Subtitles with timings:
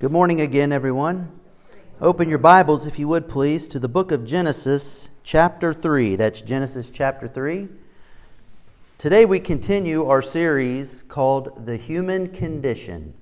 [0.00, 1.40] Good morning again, everyone.
[2.00, 6.14] Open your Bibles, if you would please, to the book of Genesis, chapter 3.
[6.14, 7.66] That's Genesis chapter 3.
[8.96, 13.12] Today we continue our series called The Human Condition.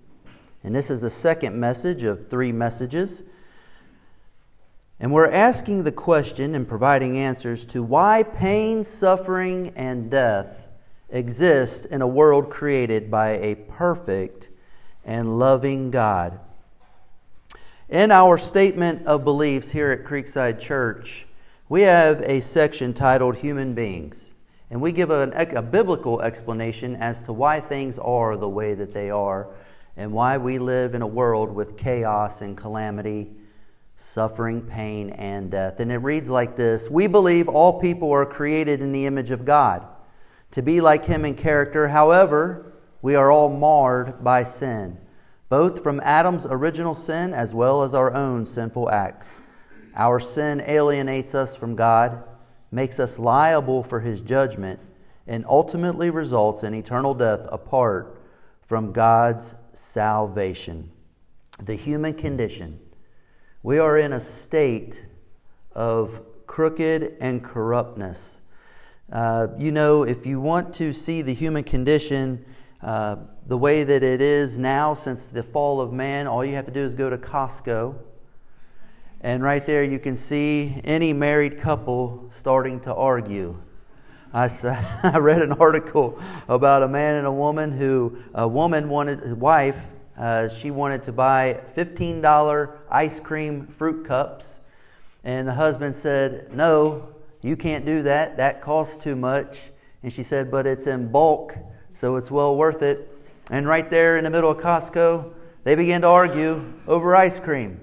[0.62, 3.22] And this is the second message of three messages.
[5.00, 10.68] And we're asking the question and providing answers to why pain, suffering, and death
[11.08, 14.50] exist in a world created by a perfect
[15.06, 16.40] and loving God.
[17.88, 21.24] In our statement of beliefs here at Creekside Church,
[21.68, 24.34] we have a section titled Human Beings,
[24.72, 28.92] and we give an, a biblical explanation as to why things are the way that
[28.92, 29.54] they are
[29.96, 33.30] and why we live in a world with chaos and calamity,
[33.96, 35.78] suffering, pain, and death.
[35.78, 39.44] And it reads like this We believe all people are created in the image of
[39.44, 39.86] God,
[40.50, 41.86] to be like Him in character.
[41.86, 44.98] However, we are all marred by sin
[45.48, 49.40] both from Adam's original sin as well as our own sinful acts.
[49.94, 52.22] Our sin alienates us from God,
[52.70, 54.80] makes us liable for his judgment,
[55.26, 58.20] and ultimately results in eternal death apart
[58.60, 60.90] from God's salvation.
[61.62, 62.80] The human condition.
[63.62, 65.06] We are in a state
[65.72, 68.40] of crooked and corruptness.
[69.10, 72.44] Uh, you know, if you want to see the human condition,
[72.82, 76.66] uh, the way that it is now since the fall of man, all you have
[76.66, 77.96] to do is go to Costco.
[79.20, 83.56] And right there, you can see any married couple starting to argue.
[84.32, 88.88] I, saw, I read an article about a man and a woman who, a woman
[88.88, 89.80] wanted, his wife,
[90.18, 94.60] uh, she wanted to buy $15 ice cream fruit cups.
[95.24, 97.08] And the husband said, No,
[97.42, 98.36] you can't do that.
[98.36, 99.70] That costs too much.
[100.02, 101.56] And she said, But it's in bulk,
[101.96, 103.10] so it's well worth it.
[103.50, 105.32] And right there in the middle of Costco,
[105.64, 107.80] they began to argue over ice cream.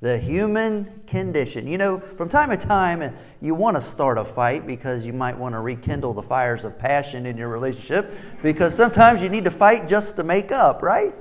[0.00, 1.66] The human condition.
[1.66, 5.36] You know, from time to time, you want to start a fight because you might
[5.36, 8.10] want to rekindle the fires of passion in your relationship
[8.42, 11.14] because sometimes you need to fight just to make up, right?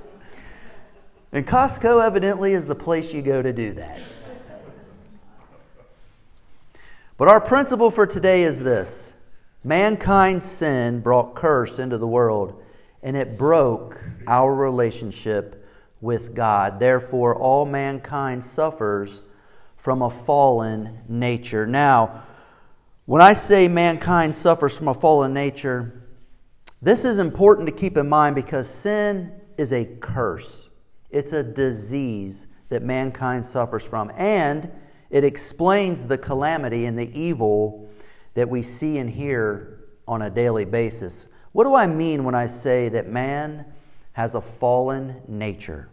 [1.34, 4.00] And Costco evidently is the place you go to do that.
[7.18, 9.12] But our principle for today is this
[9.66, 12.62] mankind's sin brought curse into the world
[13.02, 15.68] and it broke our relationship
[16.02, 16.80] with God.
[16.80, 19.24] Therefore, all mankind suffers
[19.76, 21.66] from a fallen nature.
[21.66, 22.24] Now,
[23.06, 26.08] when I say mankind suffers from a fallen nature,
[26.82, 30.70] this is important to keep in mind because sin is a curse.
[31.10, 34.12] It's a disease that mankind suffers from.
[34.18, 34.72] And
[35.10, 37.85] it explains the calamity and the evil
[38.36, 41.26] that we see and hear on a daily basis.
[41.52, 43.66] What do I mean when I say that man
[44.14, 45.90] has a fallen nature?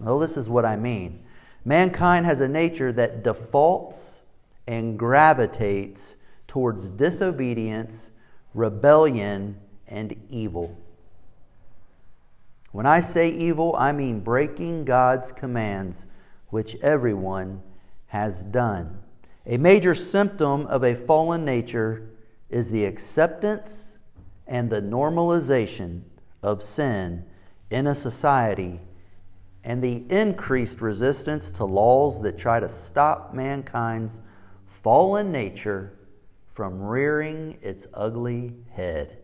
[0.00, 1.24] Well, this is what I mean.
[1.64, 4.22] Mankind has a nature that defaults
[4.66, 6.16] and gravitates
[6.46, 8.10] towards disobedience,
[8.54, 10.76] rebellion, and evil.
[12.72, 16.06] When I say evil, I mean breaking God's commands,
[16.48, 17.62] which everyone
[18.06, 18.98] has done.
[19.44, 22.10] A major symptom of a fallen nature
[22.48, 23.98] is the acceptance
[24.46, 26.02] and the normalization
[26.42, 27.24] of sin
[27.70, 28.80] in a society
[29.64, 34.20] and the increased resistance to laws that try to stop mankind's
[34.66, 35.98] fallen nature
[36.46, 39.18] from rearing its ugly head.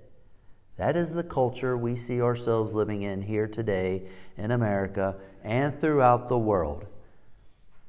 [0.78, 4.02] That is the culture we see ourselves living in here today
[4.36, 6.86] in America and throughout the world.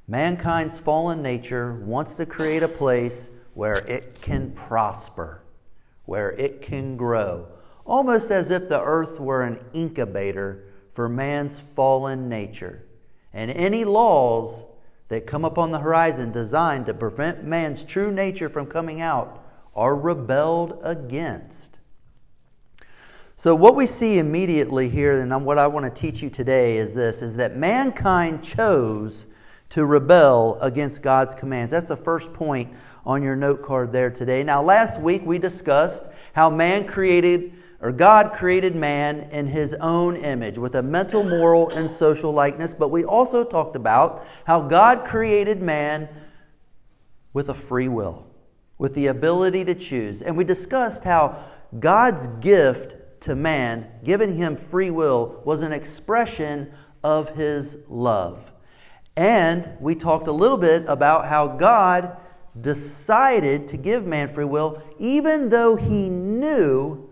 [0.10, 5.44] Mankind's fallen nature wants to create a place where it can prosper
[6.10, 7.46] where it can grow,
[7.86, 12.84] almost as if the earth were an incubator for man's fallen nature.
[13.32, 14.66] And any laws
[15.10, 19.96] that come upon the horizon designed to prevent man's true nature from coming out are
[19.96, 21.78] rebelled against.
[23.36, 26.96] So what we see immediately here and what I want to teach you today is
[26.96, 29.28] this is that mankind chose
[29.70, 31.72] to rebel against God's commands.
[31.72, 32.74] That's the first point
[33.06, 34.44] on your note card there today.
[34.44, 40.16] Now, last week we discussed how man created, or God created man in his own
[40.16, 42.74] image with a mental, moral, and social likeness.
[42.74, 46.10] But we also talked about how God created man
[47.34, 48.26] with a free will,
[48.78, 50.22] with the ability to choose.
[50.22, 51.46] And we discussed how
[51.80, 56.72] God's gift to man, giving him free will, was an expression
[57.04, 58.52] of his love.
[59.16, 62.18] And we talked a little bit about how God
[62.62, 67.10] decided to give man free will, even though he knew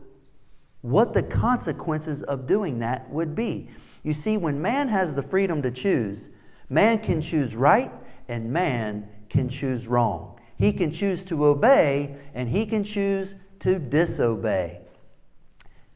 [0.81, 3.69] what the consequences of doing that would be.
[4.03, 6.29] You see, when man has the freedom to choose,
[6.69, 7.91] man can choose right
[8.27, 10.39] and man can choose wrong.
[10.57, 14.81] He can choose to obey and he can choose to disobey.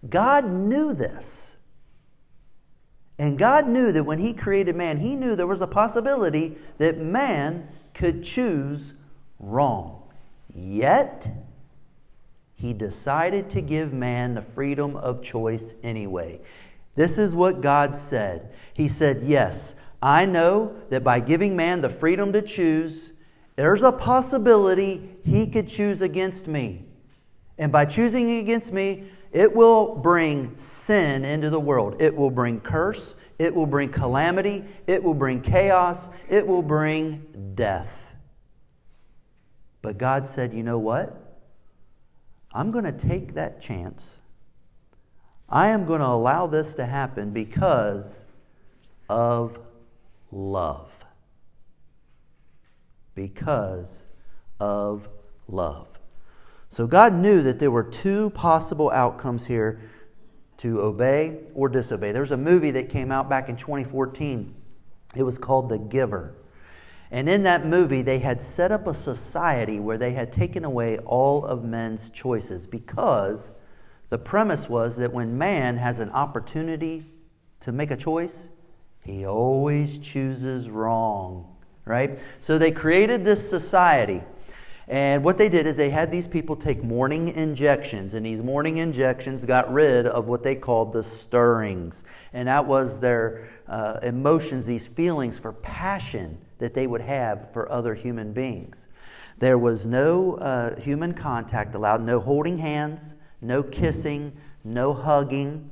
[0.09, 1.50] God knew this.
[3.22, 6.98] And God knew that when He created man, He knew there was a possibility that
[6.98, 8.96] man could choose
[9.38, 10.02] wrong.
[10.52, 11.30] Yet,
[12.56, 16.42] He decided to give man the freedom of choice anyway.
[16.96, 18.52] This is what God said.
[18.74, 23.12] He said, Yes, I know that by giving man the freedom to choose,
[23.56, 26.86] there's a possibility he could choose against me.
[27.60, 32.01] And by choosing against me, it will bring sin into the world.
[32.01, 33.16] It will bring curse.
[33.39, 34.66] It will bring calamity.
[34.88, 36.10] It will bring chaos.
[36.30, 38.16] It will bring death.
[39.81, 41.18] But God said, you know what?
[42.54, 44.19] I'm going to take that chance.
[45.50, 48.25] I am going to allow this to happen because
[49.10, 49.60] of
[50.31, 51.06] love.
[53.16, 54.06] Because
[54.60, 55.10] of
[55.48, 55.91] love.
[56.72, 59.82] So God knew that there were two possible outcomes here
[60.56, 62.14] to obey or disobey.
[62.14, 64.56] There's a movie that came out back in 2014.
[65.14, 66.34] It was called The Giver.
[67.12, 70.98] And in that movie, they had set up a society where they had taken away
[71.00, 73.52] all of men's choices because
[74.10, 77.06] the premise was that when man has an opportunity
[77.60, 78.48] to make a choice,
[79.04, 81.54] he always chooses wrong,
[81.84, 82.18] right?
[82.40, 84.24] So they created this society
[84.88, 88.78] and what they did is they had these people take morning injections, and these morning
[88.78, 92.04] injections got rid of what they called the stirrings.
[92.33, 97.72] And that was their uh, emotions, these feelings for passion that they would have for
[97.72, 98.88] other human beings.
[99.39, 105.69] There was no uh, human contact allowed, no holding hands, no kissing, no hugging.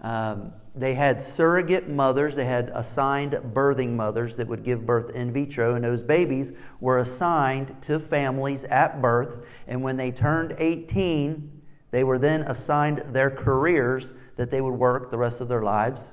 [0.00, 5.32] Um, they had surrogate mothers, they had assigned birthing mothers that would give birth in
[5.32, 9.44] vitro, and those babies were assigned to families at birth.
[9.66, 15.10] And when they turned 18, they were then assigned their careers that they would work
[15.10, 16.12] the rest of their lives.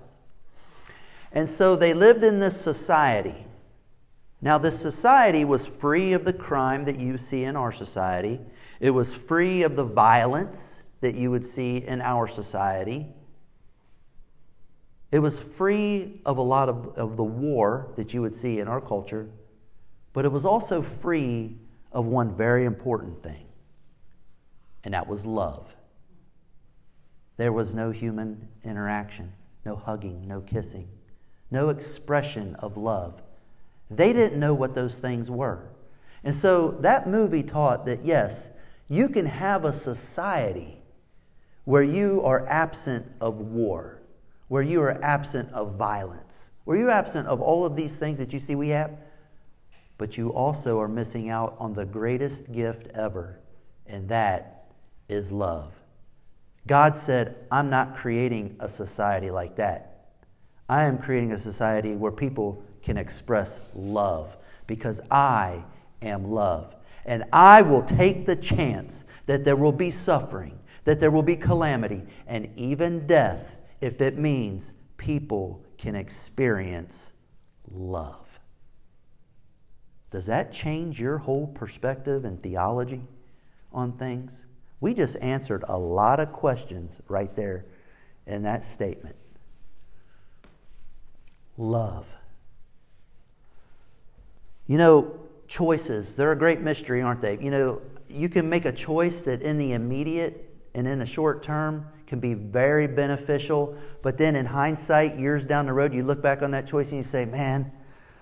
[1.31, 3.45] And so they lived in this society.
[4.41, 8.39] Now, this society was free of the crime that you see in our society,
[8.79, 13.07] it was free of the violence that you would see in our society.
[15.11, 18.67] It was free of a lot of, of the war that you would see in
[18.67, 19.29] our culture,
[20.13, 21.55] but it was also free
[21.91, 23.45] of one very important thing,
[24.83, 25.73] and that was love.
[27.37, 29.31] There was no human interaction,
[29.63, 30.89] no hugging, no kissing,
[31.51, 33.21] no expression of love.
[33.89, 35.69] They didn't know what those things were.
[36.23, 38.49] And so that movie taught that yes,
[38.89, 40.81] you can have a society
[41.63, 43.96] where you are absent of war
[44.47, 48.33] where you are absent of violence, where you're absent of all of these things that
[48.33, 48.91] you see we have,
[49.97, 53.39] but you also are missing out on the greatest gift ever,
[53.85, 54.71] and that
[55.09, 55.73] is love.
[56.67, 60.09] God said, I'm not creating a society like that.
[60.69, 64.35] I am creating a society where people can express love
[64.67, 65.63] because I
[66.01, 66.75] am love.
[67.05, 71.37] And I will take the chance that there will be suffering, that there will be
[71.37, 77.13] calamity, and even death if it means people can experience
[77.71, 78.39] love.
[80.09, 83.01] Does that change your whole perspective and theology
[83.73, 84.45] on things?
[84.79, 87.65] We just answered a lot of questions right there
[88.25, 89.15] in that statement.
[91.57, 92.05] Love.
[94.67, 97.37] You know, choices, they're a great mystery, aren't they?
[97.39, 101.41] You know, you can make a choice that in the immediate and in the short
[101.41, 103.77] term can be very beneficial.
[104.01, 106.97] But then in hindsight, years down the road, you look back on that choice and
[106.97, 107.71] you say, man,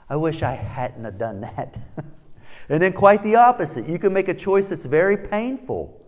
[0.09, 1.79] I wish I hadn't have done that.
[2.69, 3.87] and then quite the opposite.
[3.87, 6.01] You can make a choice that's very painful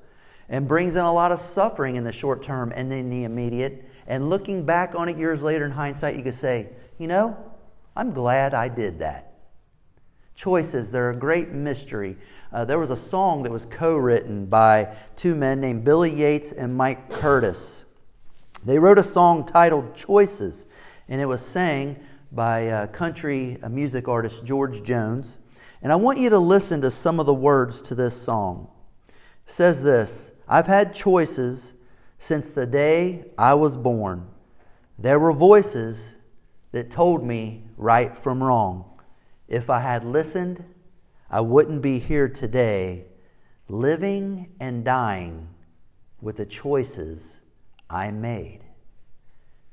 [0.50, 3.90] and brings in a lot of suffering in the short term and in the immediate.
[4.08, 7.38] And looking back on it years later in hindsight, you could say, you know,
[7.96, 9.27] I'm glad I did that.
[10.38, 12.16] Choices, they're a great mystery.
[12.54, 16.52] Uh, there was a song that was co written by two men named Billy Yates
[16.52, 17.86] and Mike Curtis.
[18.64, 20.68] They wrote a song titled Choices,
[21.10, 22.00] and it was sang
[22.32, 25.40] by uh, country uh, music artist George Jones.
[25.82, 28.70] And I want you to listen to some of the words to this song.
[29.08, 29.16] It
[29.52, 31.74] says this I've had choices
[32.20, 34.28] since the day I was born.
[35.00, 36.14] There were voices
[36.74, 38.97] that told me right from wrong.
[39.48, 40.64] If I had listened,
[41.30, 43.06] I wouldn't be here today
[43.70, 45.48] living and dying
[46.22, 47.42] with the choices
[47.90, 48.62] I made.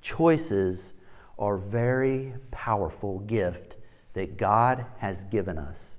[0.00, 0.94] Choices
[1.38, 3.76] are very powerful gift
[4.12, 5.98] that God has given us.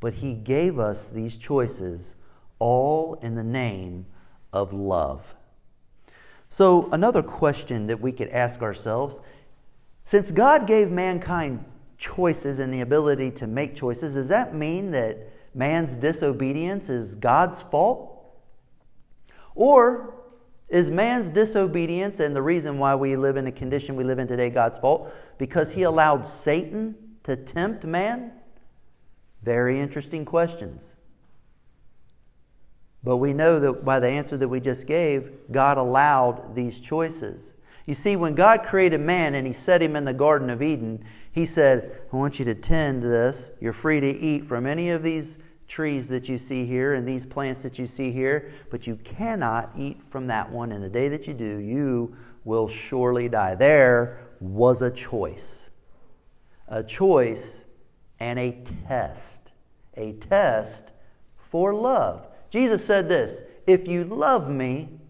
[0.00, 2.16] But He gave us these choices
[2.58, 4.06] all in the name
[4.52, 5.34] of love.
[6.48, 9.20] So, another question that we could ask ourselves
[10.04, 11.64] since God gave mankind
[12.02, 17.62] choices and the ability to make choices, does that mean that man's disobedience is God's
[17.62, 18.08] fault?
[19.54, 20.14] Or
[20.68, 24.26] is man's disobedience and the reason why we live in the condition we live in
[24.26, 25.14] today God's fault?
[25.38, 28.32] Because he allowed Satan to tempt man?
[29.44, 30.96] Very interesting questions.
[33.04, 37.54] But we know that by the answer that we just gave, God allowed these choices.
[37.86, 41.04] You see, when God created man and he set him in the Garden of Eden,
[41.32, 43.50] he said, I want you to tend this.
[43.60, 47.24] You're free to eat from any of these trees that you see here and these
[47.24, 50.72] plants that you see here, but you cannot eat from that one.
[50.72, 53.54] And the day that you do, you will surely die.
[53.54, 55.70] There was a choice.
[56.68, 57.64] A choice
[58.20, 59.52] and a test.
[59.96, 60.92] A test
[61.36, 62.28] for love.
[62.50, 65.00] Jesus said this If you love me,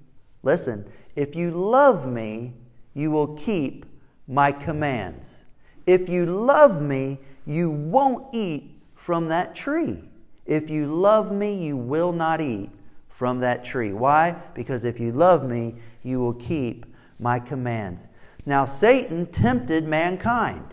[0.45, 2.55] listen, if you love me,
[2.95, 3.87] you will keep
[4.29, 5.47] my commands.
[5.93, 10.03] If you love me, you won't eat from that tree.
[10.47, 12.71] If you love me, you will not eat
[13.11, 13.93] from that tree.
[13.93, 14.37] Why?
[14.55, 16.87] Because if you love me, you will keep
[17.19, 18.09] my commands.
[18.47, 20.65] Now, Satan tempted mankind.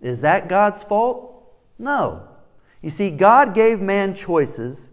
[0.00, 1.54] Is that God's fault?
[1.78, 2.28] No.
[2.82, 4.88] You see, God gave man choices,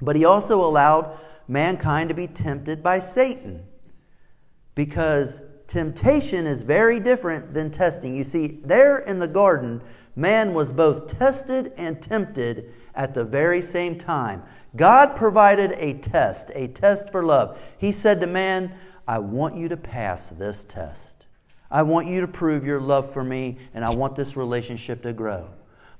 [0.00, 3.66] but he also allowed mankind to be tempted by Satan.
[4.76, 8.14] Because temptation is very different than testing.
[8.14, 9.82] You see, there in the garden,
[10.14, 14.42] man was both tested and tempted at the very same time.
[14.74, 17.58] God provided a test, a test for love.
[17.78, 18.74] He said to man,
[19.08, 21.26] I want you to pass this test.
[21.70, 25.12] I want you to prove your love for me, and I want this relationship to
[25.12, 25.48] grow.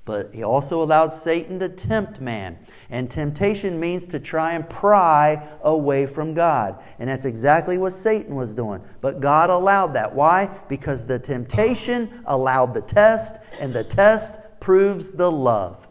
[0.07, 2.57] But he also allowed Satan to tempt man.
[2.89, 6.81] And temptation means to try and pry away from God.
[6.97, 8.81] And that's exactly what Satan was doing.
[9.01, 10.15] But God allowed that.
[10.15, 10.45] Why?
[10.69, 15.85] Because the temptation allowed the test, and the test proves the love.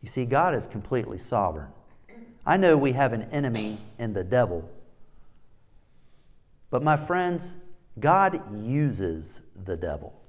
[0.00, 1.72] You see, God is completely sovereign.
[2.46, 4.70] I know we have an enemy in the devil.
[6.70, 7.56] But my friends,
[7.98, 10.20] God uses the devil.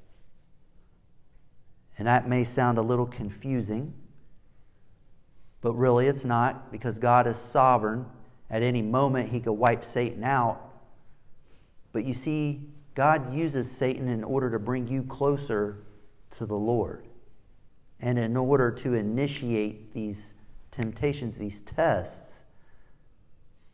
[1.97, 3.93] And that may sound a little confusing,
[5.61, 8.05] but really it's not because God is sovereign.
[8.49, 10.61] At any moment, He could wipe Satan out.
[11.91, 12.61] But you see,
[12.93, 15.83] God uses Satan in order to bring you closer
[16.31, 17.07] to the Lord
[17.99, 20.33] and in order to initiate these
[20.71, 22.43] temptations, these tests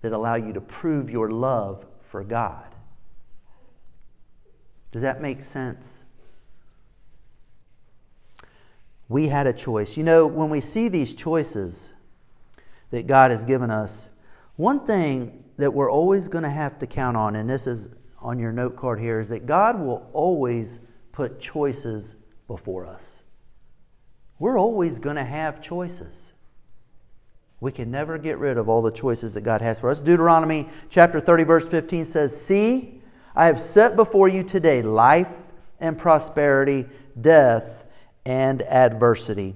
[0.01, 2.75] that allow you to prove your love for God.
[4.91, 6.03] Does that make sense?
[9.11, 9.97] We had a choice.
[9.97, 11.93] You know, when we see these choices
[12.89, 14.11] that God has given us,
[14.55, 17.89] one thing that we're always going to have to count on, and this is
[18.21, 20.79] on your note card here, is that God will always
[21.11, 22.15] put choices
[22.47, 23.21] before us
[24.41, 26.33] we're always going to have choices.
[27.59, 30.01] We can never get rid of all the choices that God has for us.
[30.01, 33.03] Deuteronomy chapter 30, verse 15 says, See,
[33.35, 35.31] I have set before you today life
[35.79, 36.87] and prosperity,
[37.21, 37.80] death
[38.25, 39.55] and adversity.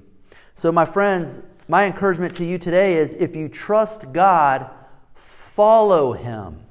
[0.54, 4.70] So, my friends, my encouragement to you today is if you trust God,
[5.14, 6.62] follow Him.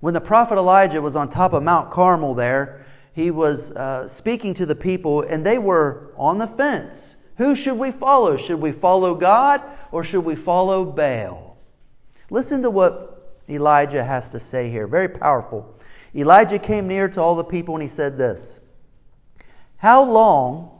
[0.00, 4.54] When the prophet Elijah was on top of Mount Carmel there, he was uh, speaking
[4.54, 7.14] to the people, and they were on the fence.
[7.36, 8.36] Who should we follow?
[8.36, 11.56] Should we follow God or should we follow Baal?
[12.30, 14.86] Listen to what Elijah has to say here.
[14.86, 15.78] Very powerful.
[16.14, 18.60] Elijah came near to all the people and he said this
[19.82, 20.70] How long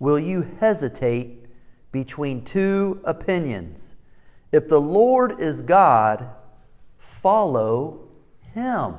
[0.00, 1.46] will you hesitate
[1.92, 3.94] between two opinions?
[4.50, 6.28] If the Lord is God,
[6.98, 8.08] follow
[8.52, 8.96] him.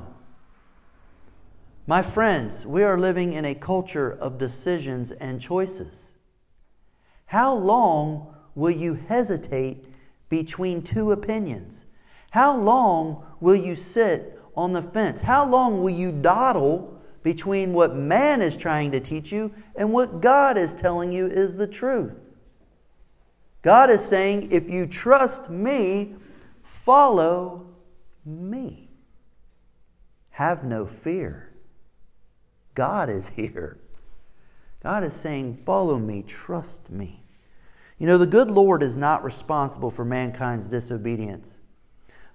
[1.86, 6.14] My friends, we are living in a culture of decisions and choices.
[7.26, 9.92] How long will you hesitate
[10.30, 11.84] between two opinions?
[12.30, 15.20] How long will you sit on the fence?
[15.20, 20.20] How long will you dawdle between what man is trying to teach you and what
[20.20, 22.14] God is telling you is the truth?
[23.62, 26.14] God is saying, if you trust me,
[26.62, 27.66] follow
[28.24, 28.88] me.
[30.30, 31.52] Have no fear.
[32.74, 33.78] God is here.
[34.82, 37.24] God is saying, Follow me, trust me.
[37.98, 41.58] You know, the good Lord is not responsible for mankind's disobedience,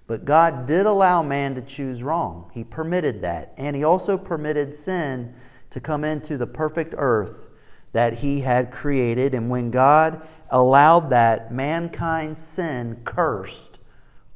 [0.06, 2.50] But God did allow man to choose wrong.
[2.52, 3.54] He permitted that.
[3.56, 5.34] And He also permitted sin
[5.70, 7.46] to come into the perfect earth
[7.92, 9.34] that He had created.
[9.34, 10.20] And when God
[10.50, 13.78] allowed that, mankind's sin cursed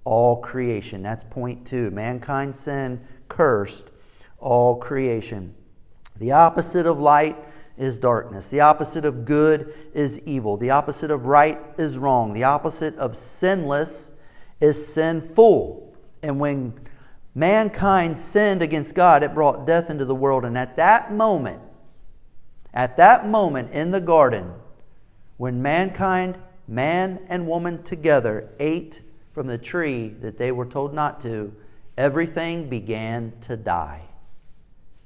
[0.04, 1.02] all creation.
[1.02, 1.90] That's point two.
[1.90, 3.90] Mankind's sin cursed
[4.38, 5.54] all creation.
[6.16, 7.36] The opposite of light
[7.76, 8.48] is darkness.
[8.48, 10.56] The opposite of good is evil.
[10.56, 12.32] The opposite of right is wrong.
[12.32, 14.10] The opposite of sinless
[14.60, 15.94] is sinful.
[16.22, 16.74] And when
[17.34, 20.44] mankind sinned against God, it brought death into the world.
[20.44, 21.62] And at that moment,
[22.74, 24.52] at that moment in the garden,
[25.36, 29.00] when mankind, man and woman together, ate
[29.32, 31.54] from the tree that they were told not to,
[31.96, 34.02] everything began to die.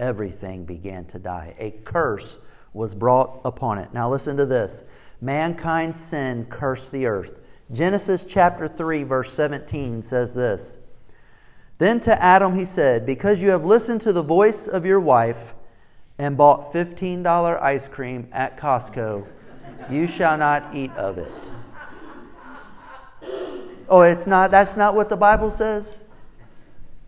[0.01, 1.55] Everything began to die.
[1.59, 2.39] A curse
[2.73, 3.93] was brought upon it.
[3.93, 4.85] Now, listen to this
[5.21, 7.42] mankind's sin cursed the earth.
[7.71, 10.79] Genesis chapter 3, verse 17 says this
[11.79, 15.55] Then to Adam he said, Because you have listened to the voice of your wife
[16.19, 19.27] and bought $15 ice cream at Costco,
[19.91, 21.33] you shall not eat of it.
[23.89, 26.01] Oh, it's not, that's not what the Bible says?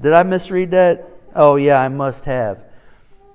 [0.00, 1.08] Did I misread that?
[1.34, 2.64] Oh, yeah, I must have.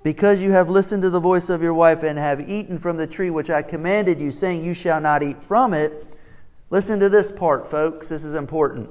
[0.03, 3.07] Because you have listened to the voice of your wife and have eaten from the
[3.07, 6.05] tree which I commanded you, saying, You shall not eat from it.
[6.71, 8.09] Listen to this part, folks.
[8.09, 8.89] This is important.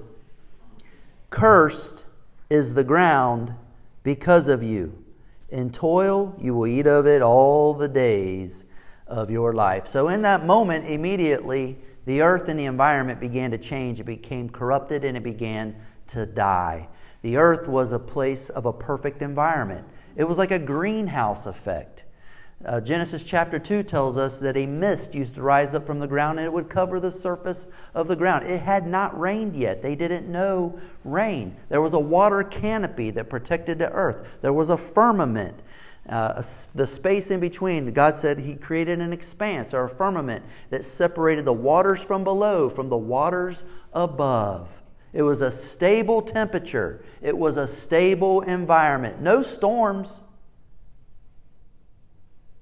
[1.31, 2.05] Cursed
[2.51, 3.55] is the ground
[4.03, 5.05] because of you.
[5.49, 8.65] In toil you will eat of it all the days
[9.07, 9.87] of your life.
[9.87, 14.01] So, in that moment, immediately, the earth and the environment began to change.
[14.01, 15.77] It became corrupted and it began
[16.09, 16.89] to die.
[17.23, 19.87] The earth was a place of a perfect environment.
[20.17, 22.05] It was like a greenhouse effect.
[22.65, 26.09] Uh, Genesis chapter 2 tells us that a mist used to rise up from the
[26.09, 28.45] ground and it would cover the surface of the ground.
[28.45, 29.81] It had not rained yet.
[29.81, 31.55] They didn't know rain.
[31.69, 35.63] There was a water canopy that protected the earth, there was a firmament.
[36.09, 36.43] Uh,
[36.75, 41.45] the space in between, God said He created an expanse or a firmament that separated
[41.45, 44.69] the waters from below from the waters above.
[45.13, 49.21] It was a stable temperature, it was a stable environment.
[49.21, 50.23] No storms.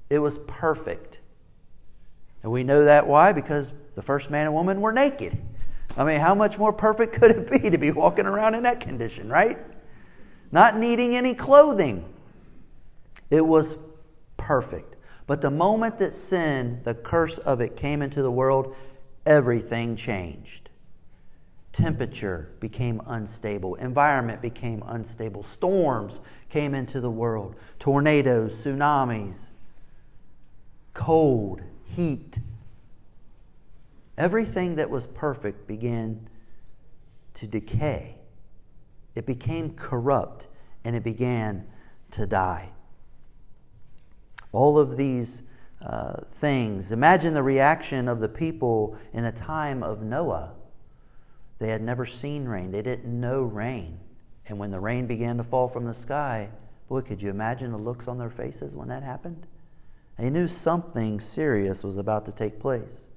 [0.08, 1.20] It was perfect.
[2.42, 3.32] And we know that why?
[3.32, 5.36] Because the first man and woman were naked.
[5.96, 8.80] I mean, how much more perfect could it be to be walking around in that
[8.80, 9.58] condition, right?
[10.52, 12.04] Not needing any clothing.
[13.30, 13.76] It was
[14.36, 14.94] perfect.
[15.26, 18.76] But the moment that sin, the curse of it, came into the world,
[19.24, 20.70] everything changed
[21.76, 29.50] temperature became unstable, environment became unstable, storms came into the world, tornadoes, tsunamis,
[30.96, 32.38] cold, heat.
[34.16, 36.28] Everything that was perfect began
[37.34, 38.16] to decay.
[39.14, 40.48] It became corrupt
[40.84, 41.66] and it began
[42.12, 42.70] to die.
[44.52, 45.42] All of these
[45.84, 50.54] uh, things, imagine the reaction of the people in the time of Noah
[51.58, 53.98] they had never seen rain, they didn't know rain.
[54.46, 56.50] And when the rain began to fall from the sky,
[56.88, 59.46] boy, could you imagine the looks on their faces when that happened?
[60.18, 63.10] They knew something serious was about to take place.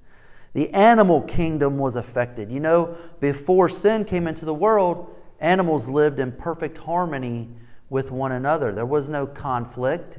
[0.52, 2.50] The animal kingdom was affected.
[2.50, 7.48] You know, before sin came into the world, animals lived in perfect harmony
[7.88, 8.72] with one another.
[8.72, 10.18] There was no conflict,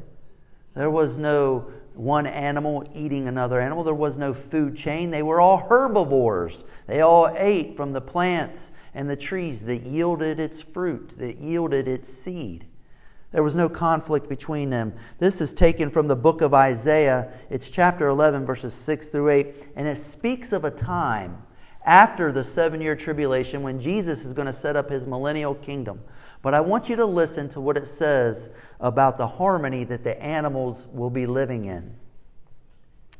[0.74, 3.84] there was no one animal eating another animal.
[3.84, 5.12] There was no food chain.
[5.12, 6.66] They were all herbivores.
[6.88, 11.88] They all ate from the plants and the trees that yielded its fruit, that yielded
[11.88, 12.66] its seed.
[13.32, 14.94] There was no conflict between them.
[15.20, 17.32] This is taken from the book of Isaiah.
[17.50, 19.68] It's chapter 11, verses 6 through 8.
[19.76, 21.42] And it speaks of a time
[21.86, 26.02] after the seven year tribulation when Jesus is going to set up his millennial kingdom.
[26.42, 30.22] But I want you to listen to what it says about the harmony that the
[30.22, 31.96] animals will be living in.
[33.14, 33.20] It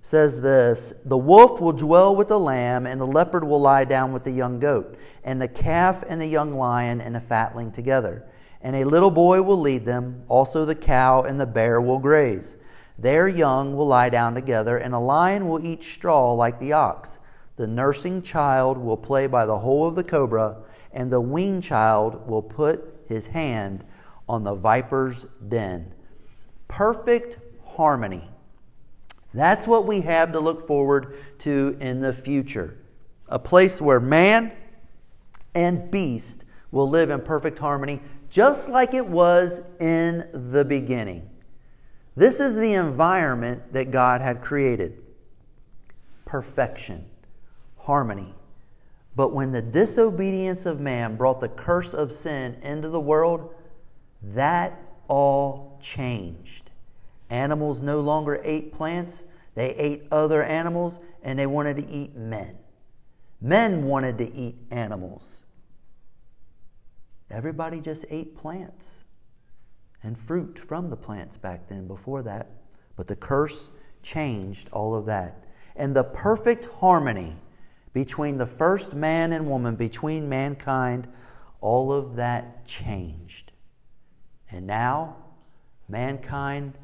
[0.00, 4.12] says this The wolf will dwell with the lamb, and the leopard will lie down
[4.12, 8.26] with the young goat, and the calf and the young lion and the fatling together.
[8.60, 12.56] And a little boy will lead them, also the cow and the bear will graze.
[12.98, 17.18] Their young will lie down together, and a lion will eat straw like the ox.
[17.56, 20.56] The nursing child will play by the hole of the cobra
[20.92, 23.84] and the weaned child will put his hand
[24.28, 25.94] on the viper's den.
[26.66, 28.28] Perfect harmony.
[29.34, 32.78] That's what we have to look forward to in the future.
[33.28, 34.52] A place where man
[35.54, 41.28] and beast will live in perfect harmony, just like it was in the beginning.
[42.16, 45.02] This is the environment that God had created
[46.24, 47.06] perfection,
[47.76, 48.34] harmony,
[49.18, 53.52] But when the disobedience of man brought the curse of sin into the world,
[54.22, 56.70] that all changed.
[57.28, 59.24] Animals no longer ate plants,
[59.56, 62.58] they ate other animals, and they wanted to eat men.
[63.40, 65.42] Men wanted to eat animals.
[67.30, 69.04] Everybody just ate plants
[70.02, 72.50] and fruit from the plants back then before that.
[72.96, 73.70] But the curse
[74.02, 75.44] changed all of that.
[75.76, 77.36] And the perfect harmony
[77.92, 81.08] between the first man and woman, between mankind,
[81.60, 83.52] all of that changed.
[84.50, 85.16] And now,
[85.88, 86.78] mankind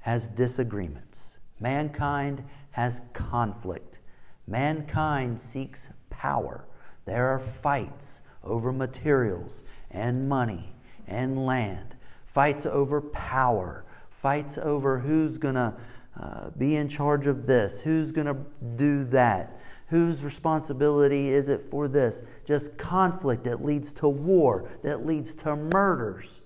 [0.00, 1.36] has disagreements.
[1.60, 3.98] Mankind has conflict.
[4.46, 6.64] Mankind seeks power.
[7.04, 10.74] There are fights over materials and money
[11.06, 15.74] and land, fights over power, fights over who's going to
[16.20, 18.36] uh, be in charge of this, who's going to
[18.76, 22.22] do that, whose responsibility is it for this.
[22.44, 26.42] Just conflict that leads to war, that leads to murders.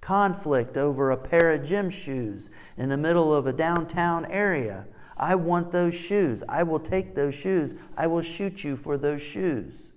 [0.00, 4.86] Conflict over a pair of gym shoes in the middle of a downtown area.
[5.16, 6.44] I want those shoes.
[6.48, 7.74] I will take those shoes.
[7.96, 9.92] I will shoot you for those shoes.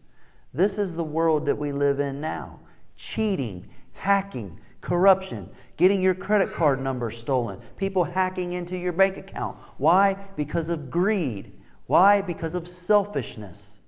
[0.53, 2.59] This is the world that we live in now
[2.95, 9.57] cheating, hacking, corruption, getting your credit card number stolen, people hacking into your bank account.
[9.77, 10.15] Why?
[10.35, 11.53] Because of greed.
[11.85, 12.21] Why?
[12.21, 13.79] Because of selfishness.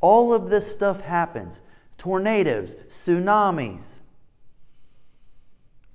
[0.00, 1.60] All of this stuff happens
[1.98, 4.00] tornadoes, tsunamis,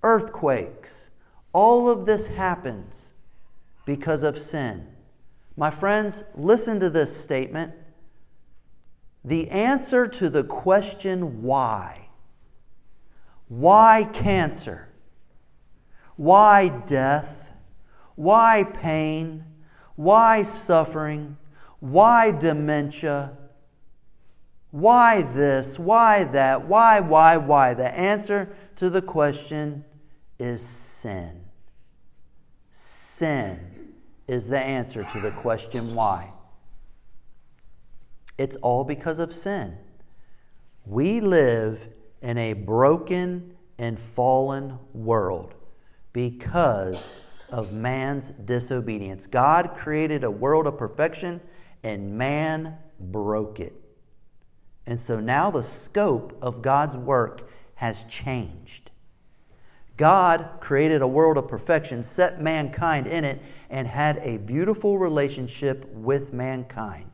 [0.03, 1.09] earthquakes.
[1.51, 3.11] All of this happens
[3.85, 4.87] because of sin.
[5.57, 7.73] My friends, listen to this statement.
[9.27, 12.07] The answer to the question why,
[13.49, 14.87] why cancer?
[16.15, 17.51] Why death?
[18.15, 19.43] Why pain?
[19.97, 21.35] Why suffering?
[21.81, 23.37] Why dementia?
[24.71, 25.77] Why this?
[25.77, 26.65] Why that?
[26.65, 27.73] Why, why, why?
[27.73, 29.83] The answer to the question
[30.39, 31.43] is sin.
[32.71, 33.91] Sin
[34.25, 36.31] is the answer to the question why.
[38.37, 39.77] It's all because of sin.
[40.85, 41.89] We live
[42.21, 45.55] in a broken and fallen world
[46.13, 49.27] because of man's disobedience.
[49.27, 51.41] God created a world of perfection
[51.83, 53.73] and man broke it.
[54.85, 58.91] And so now the scope of God's work has changed.
[59.97, 65.89] God created a world of perfection, set mankind in it, and had a beautiful relationship
[65.91, 67.06] with mankind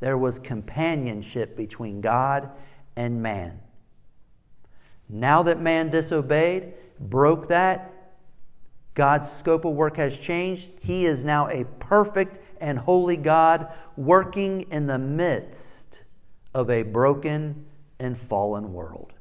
[0.00, 2.50] there was companionship between God
[2.96, 3.60] and man.
[5.08, 7.92] Now that man disobeyed, broke that,
[8.94, 10.70] God's scope of work has changed.
[10.80, 16.02] He is now a perfect and holy God working in the midst
[16.54, 17.66] of a broken
[17.98, 19.12] and fallen world.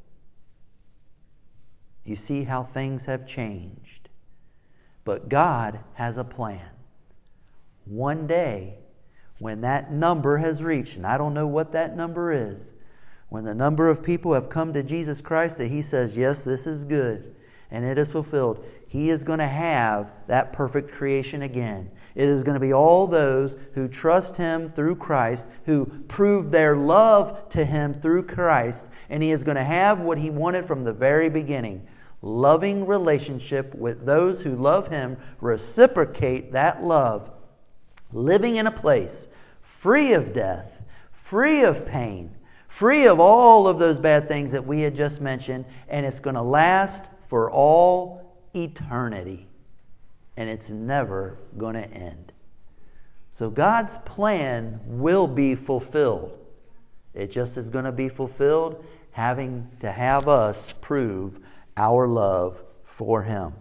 [2.04, 4.10] You see how things have changed.
[5.04, 6.72] But God has a plan.
[7.86, 8.80] One day,
[9.40, 12.74] when that number has reached, and I don't know what that number is,
[13.30, 16.68] when the number of people have come to Jesus Christ that He says, Yes, this
[16.68, 17.36] is good,
[17.72, 21.90] and it is fulfilled, He is going to have that perfect creation again.
[22.16, 26.76] It is going to be all those who trust Him through Christ, who prove their
[26.76, 30.84] love to Him through Christ, and He is going to have what He wanted from
[30.84, 31.88] the very beginning
[32.22, 37.32] loving relationship with those who love Him, reciprocate that love
[38.12, 39.28] living in a place
[39.62, 42.36] free of death, free of pain,
[42.68, 46.36] free of all of those bad things that we had just mentioned, and it's going
[46.36, 49.48] to last for all eternity.
[50.36, 52.32] And it's never going to end.
[53.32, 56.38] So God's plan will be fulfilled.
[57.14, 61.40] It just is going to be fulfilled having to have us prove
[61.76, 63.54] our love for Him.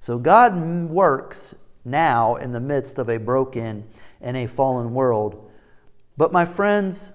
[0.00, 0.54] So God
[0.90, 1.54] works
[1.84, 3.84] now in the midst of a broken
[4.20, 5.50] and a fallen world.
[6.16, 7.12] But, my friends,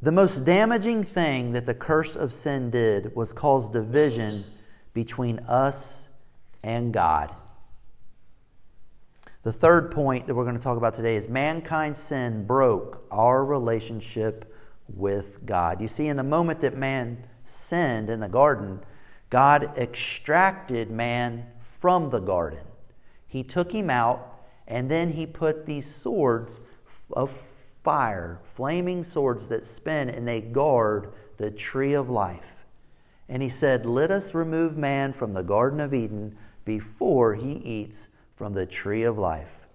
[0.00, 4.44] the most damaging thing that the curse of sin did was cause division
[4.94, 6.08] between us
[6.62, 7.34] and God.
[9.42, 13.44] The third point that we're going to talk about today is mankind's sin broke our
[13.44, 14.54] relationship
[14.88, 15.80] with God.
[15.80, 18.80] You see, in the moment that man sinned in the garden,
[19.30, 21.46] God extracted man
[21.82, 22.64] from the garden.
[23.26, 26.60] He took him out, and then he put these swords
[27.10, 27.36] of
[27.82, 32.64] fire, flaming swords that spin, and they guard the tree of life.
[33.28, 38.06] And he said, Let us remove man from the Garden of Eden before he eats
[38.36, 39.66] from the tree of life.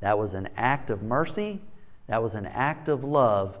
[0.00, 1.62] That was an act of mercy.
[2.08, 3.58] That was an act of love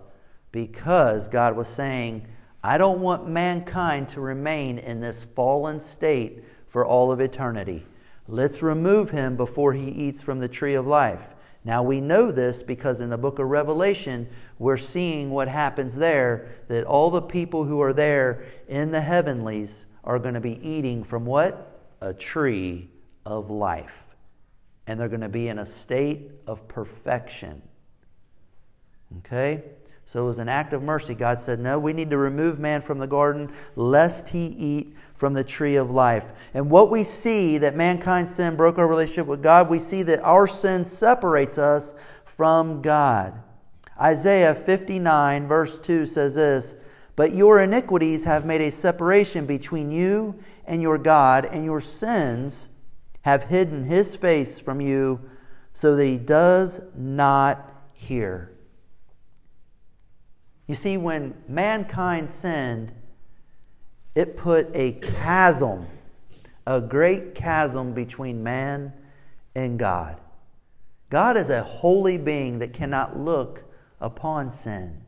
[0.50, 2.26] because God was saying,
[2.62, 7.84] I don't want mankind to remain in this fallen state for all of eternity.
[8.26, 11.34] Let's remove him before he eats from the tree of life.
[11.64, 14.26] Now we know this because in the book of Revelation,
[14.58, 19.84] we're seeing what happens there that all the people who are there in the heavenlies
[20.02, 21.78] are going to be eating from what?
[22.00, 22.88] A tree
[23.26, 24.06] of life.
[24.86, 27.60] And they're going to be in a state of perfection.
[29.18, 29.62] Okay?
[30.04, 31.14] So it was an act of mercy.
[31.14, 35.34] God said, No, we need to remove man from the garden lest he eat from
[35.34, 36.32] the tree of life.
[36.52, 40.20] And what we see that mankind's sin broke our relationship with God, we see that
[40.24, 43.40] our sin separates us from God.
[44.00, 46.74] Isaiah 59, verse 2 says this
[47.14, 52.66] But your iniquities have made a separation between you and your God, and your sins
[53.20, 55.20] have hidden his face from you
[55.72, 58.50] so that he does not hear.
[60.66, 62.92] You see, when mankind sinned,
[64.14, 65.86] it put a chasm,
[66.66, 68.92] a great chasm between man
[69.54, 70.20] and God.
[71.10, 73.64] God is a holy being that cannot look
[74.00, 75.02] upon sin.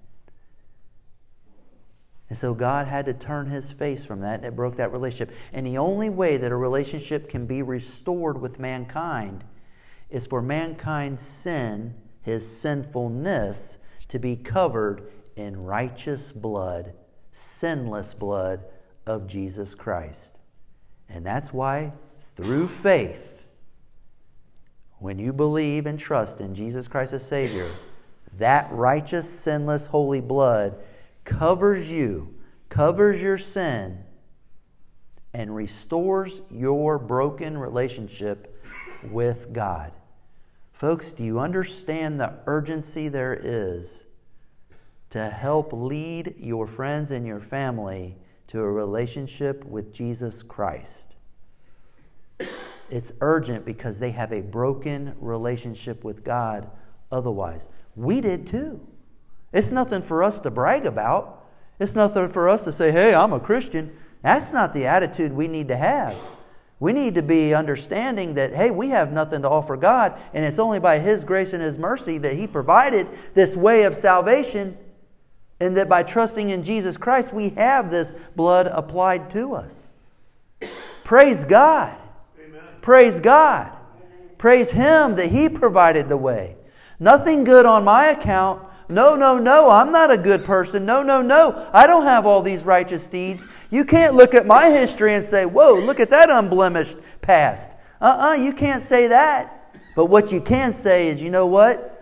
[2.28, 5.34] And so God had to turn his face from that, and it broke that relationship.
[5.52, 9.44] And the only way that a relationship can be restored with mankind
[10.10, 16.94] is for mankind's sin, his sinfulness, to be covered in righteous blood,
[17.30, 18.64] sinless blood
[19.06, 20.36] of Jesus Christ.
[21.08, 21.92] And that's why,
[22.34, 23.44] through faith,
[24.98, 27.70] when you believe and trust in Jesus Christ as Savior,
[28.38, 30.76] that righteous, sinless, holy blood
[31.24, 32.34] covers you,
[32.68, 33.98] covers your sin,
[35.32, 38.64] and restores your broken relationship
[39.10, 39.92] with God.
[40.72, 44.04] Folks, do you understand the urgency there is
[45.10, 48.16] to help lead your friends and your family
[48.48, 51.16] to a relationship with Jesus Christ.
[52.90, 56.70] It's urgent because they have a broken relationship with God
[57.10, 57.68] otherwise.
[57.96, 58.86] We did too.
[59.52, 61.46] It's nothing for us to brag about.
[61.78, 63.96] It's nothing for us to say, hey, I'm a Christian.
[64.22, 66.16] That's not the attitude we need to have.
[66.80, 70.58] We need to be understanding that, hey, we have nothing to offer God, and it's
[70.58, 74.76] only by His grace and His mercy that He provided this way of salvation
[75.64, 79.92] and that by trusting in Jesus Christ, we have this blood applied to us.
[81.04, 81.98] Praise God.
[82.38, 82.62] Amen.
[82.80, 83.72] Praise God.
[84.38, 86.56] Praise Him that He provided the way.
[87.00, 88.62] Nothing good on my account.
[88.88, 90.84] No, no, no, I'm not a good person.
[90.84, 93.46] No, no, no, I don't have all these righteous deeds.
[93.70, 97.72] You can't look at my history and say, whoa, look at that unblemished past.
[98.00, 99.72] Uh uh-uh, uh you can't say that.
[99.96, 101.93] But what you can say is, you know what?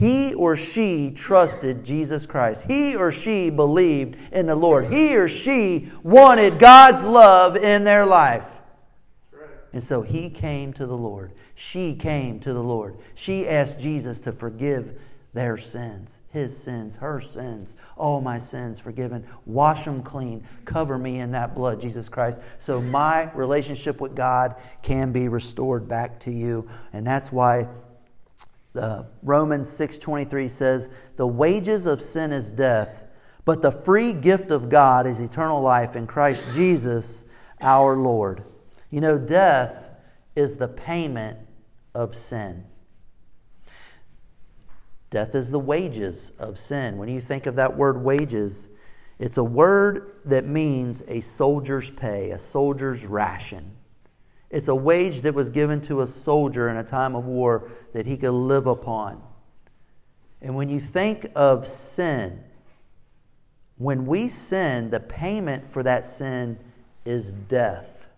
[0.00, 2.64] He or she trusted Jesus Christ.
[2.66, 4.90] He or she believed in the Lord.
[4.90, 8.46] He or she wanted God's love in their life.
[9.74, 11.32] And so he came to the Lord.
[11.54, 12.96] She came to the Lord.
[13.14, 14.98] She asked Jesus to forgive
[15.34, 19.26] their sins, his sins, her sins, all my sins forgiven.
[19.44, 20.48] Wash them clean.
[20.64, 25.86] Cover me in that blood, Jesus Christ, so my relationship with God can be restored
[25.86, 26.70] back to you.
[26.94, 27.68] And that's why
[28.76, 33.04] uh, Romans 6:23 says, "The wages of sin is death,
[33.44, 37.24] but the free gift of God is eternal life in Christ Jesus
[37.60, 38.44] our Lord."
[38.90, 39.90] You know, death
[40.36, 41.38] is the payment
[41.94, 42.64] of sin.
[45.10, 46.96] Death is the wages of sin.
[46.96, 48.68] When you think of that word wages,
[49.18, 53.72] it's a word that means a soldier's pay, a soldier's ration.
[54.50, 58.06] It's a wage that was given to a soldier in a time of war that
[58.06, 59.22] he could live upon.
[60.42, 62.42] And when you think of sin,
[63.76, 66.58] when we sin, the payment for that sin
[67.04, 68.08] is death.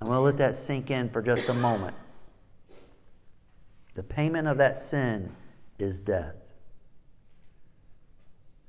[0.00, 1.94] I'm going to let that sink in for just a moment.
[3.94, 5.34] The payment of that sin
[5.78, 6.36] is death.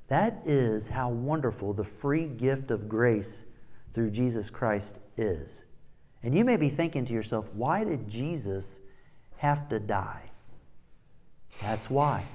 [0.09, 3.45] That is how wonderful the free gift of grace
[3.93, 5.65] through Jesus Christ is.
[6.23, 8.79] And you may be thinking to yourself, why did Jesus
[9.37, 10.31] have to die?
[11.61, 12.25] That's why.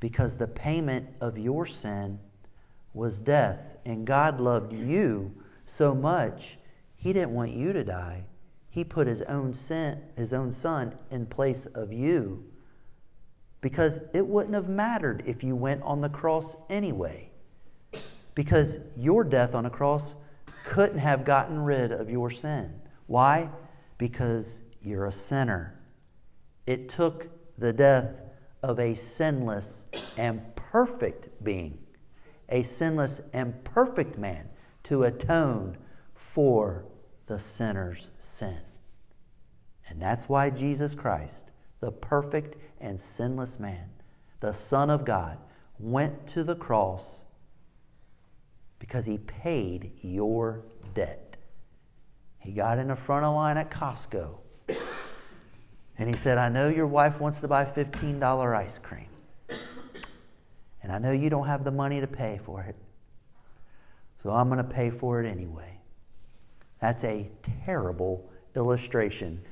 [0.00, 2.18] Because the payment of your sin
[2.94, 3.60] was death.
[3.84, 5.32] And God loved you
[5.64, 6.58] so much,
[6.96, 8.24] He didn't want you to die.
[8.70, 12.44] He put His own, sin, his own Son in place of you
[13.60, 17.30] because it wouldn't have mattered if you went on the cross anyway.
[18.34, 20.14] Because your death on a cross
[20.68, 22.78] couldn't have gotten rid of your sin.
[23.06, 23.48] Why?
[23.96, 25.80] Because you're a sinner
[26.66, 28.20] It took the death
[28.62, 29.86] of a sinless
[30.18, 31.78] and perfect being,
[32.50, 34.50] a sinless and perfect man,
[34.84, 35.78] to atone
[36.14, 36.84] for
[37.26, 38.60] the sinner's sin.
[39.88, 41.50] And that's why Jesus Christ,
[41.80, 43.88] the perfect and sinless man,
[44.40, 45.38] the Son of God,
[45.78, 47.22] went to the cross
[48.78, 50.64] because he paid your
[50.94, 51.36] debt.
[52.38, 54.38] He got in the front of line at Costco
[55.98, 59.08] and he said, I know your wife wants to buy $15 ice cream.
[60.82, 62.76] And I know you don't have the money to pay for it.
[64.22, 65.80] So I'm going to pay for it anyway.
[66.80, 67.28] That's a
[67.64, 69.42] terrible illustration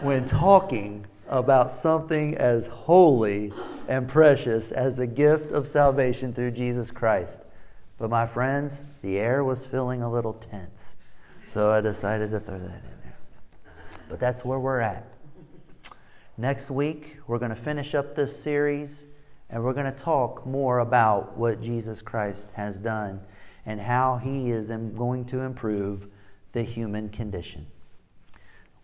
[0.00, 3.52] when talking about something as holy
[3.88, 7.42] and precious as the gift of salvation through Jesus Christ.
[7.98, 10.96] But my friends, the air was feeling a little tense.
[11.44, 13.18] So I decided to throw that in there.
[14.08, 15.06] But that's where we're at.
[16.36, 19.06] Next week, we're going to finish up this series
[19.48, 23.20] and we're going to talk more about what Jesus Christ has done
[23.64, 26.08] and how he is going to improve
[26.52, 27.66] the human condition.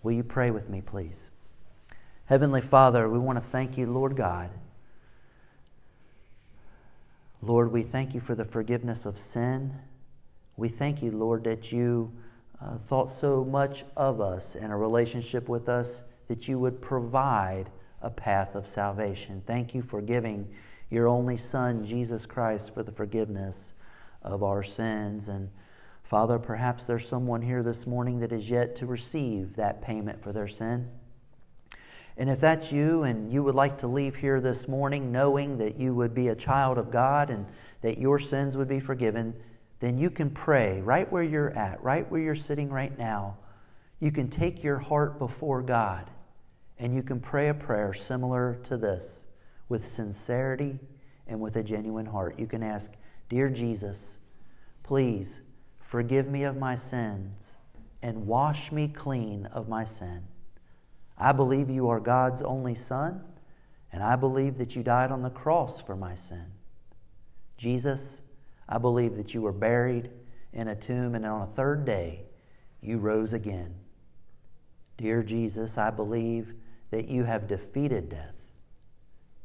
[0.02, 1.30] Will you pray with me, please?
[2.26, 4.50] Heavenly Father, we want to thank you, Lord God.
[7.44, 9.74] Lord, we thank you for the forgiveness of sin.
[10.56, 12.12] We thank you, Lord, that you
[12.60, 17.68] uh, thought so much of us and a relationship with us that you would provide
[18.00, 19.42] a path of salvation.
[19.44, 20.54] Thank you for giving
[20.88, 23.74] your only Son, Jesus Christ, for the forgiveness
[24.22, 25.28] of our sins.
[25.28, 25.50] And
[26.04, 30.32] Father, perhaps there's someone here this morning that is yet to receive that payment for
[30.32, 30.88] their sin.
[32.16, 35.76] And if that's you and you would like to leave here this morning knowing that
[35.76, 37.46] you would be a child of God and
[37.80, 39.34] that your sins would be forgiven,
[39.80, 43.38] then you can pray right where you're at, right where you're sitting right now.
[43.98, 46.10] You can take your heart before God
[46.78, 49.26] and you can pray a prayer similar to this
[49.68, 50.78] with sincerity
[51.26, 52.38] and with a genuine heart.
[52.38, 52.92] You can ask,
[53.28, 54.16] Dear Jesus,
[54.82, 55.40] please
[55.78, 57.52] forgive me of my sins
[58.02, 60.24] and wash me clean of my sin.
[61.22, 63.22] I believe you are God's only Son,
[63.92, 66.46] and I believe that you died on the cross for my sin.
[67.56, 68.22] Jesus,
[68.68, 70.10] I believe that you were buried
[70.52, 72.24] in a tomb, and on a third day,
[72.80, 73.72] you rose again.
[74.96, 76.54] Dear Jesus, I believe
[76.90, 78.34] that you have defeated death.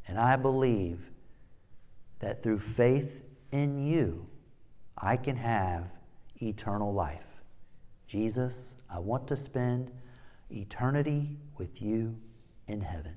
[0.08, 1.12] And I believe
[2.20, 4.26] that through faith in you,
[4.98, 5.92] I can have
[6.42, 7.44] eternal life.
[8.08, 9.92] Jesus, I want to spend
[10.52, 12.18] eternity with you
[12.68, 13.16] in heaven.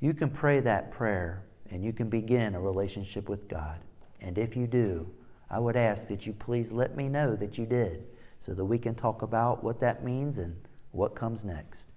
[0.00, 3.80] You can pray that prayer and you can begin a relationship with God.
[4.20, 5.10] And if you do,
[5.50, 8.04] I would ask that you please let me know that you did
[8.38, 10.56] so that we can talk about what that means and
[10.92, 11.88] what comes next.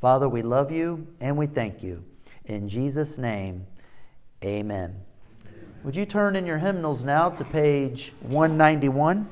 [0.00, 2.04] Father, we love you and we thank you.
[2.46, 3.66] In Jesus' name,
[4.42, 4.96] amen.
[5.84, 9.28] Would you turn in your hymnals now to page 191?